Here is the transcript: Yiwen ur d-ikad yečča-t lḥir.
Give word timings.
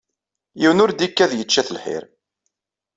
Yiwen 0.61 0.81
ur 0.83 0.91
d-ikad 0.91 1.31
yečča-t 1.35 1.69
lḥir. 1.77 2.03